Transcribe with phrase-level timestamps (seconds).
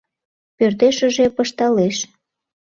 [0.57, 1.97] Пӧртешыже пышталеш: